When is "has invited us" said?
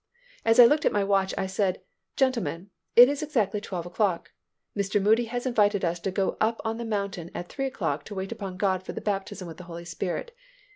5.25-5.99